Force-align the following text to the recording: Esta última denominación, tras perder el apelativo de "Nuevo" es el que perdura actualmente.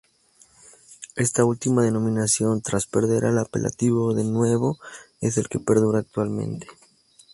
Esta 1.15 1.45
última 1.45 1.83
denominación, 1.83 2.63
tras 2.63 2.87
perder 2.87 3.23
el 3.25 3.37
apelativo 3.37 4.15
de 4.15 4.23
"Nuevo" 4.23 4.79
es 5.19 5.37
el 5.37 5.47
que 5.47 5.59
perdura 5.59 5.99
actualmente. 5.99 6.65